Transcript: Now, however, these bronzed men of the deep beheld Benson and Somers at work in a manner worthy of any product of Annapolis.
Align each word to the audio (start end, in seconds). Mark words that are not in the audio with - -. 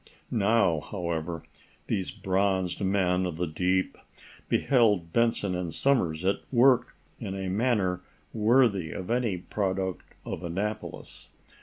Now, 0.31 0.79
however, 0.79 1.43
these 1.85 2.09
bronzed 2.09 2.81
men 2.81 3.27
of 3.27 3.37
the 3.37 3.45
deep 3.45 3.99
beheld 4.49 5.13
Benson 5.13 5.53
and 5.53 5.71
Somers 5.71 6.25
at 6.25 6.39
work 6.51 6.95
in 7.19 7.35
a 7.35 7.49
manner 7.51 8.01
worthy 8.33 8.89
of 8.93 9.11
any 9.11 9.37
product 9.37 10.15
of 10.25 10.43
Annapolis. 10.43 11.29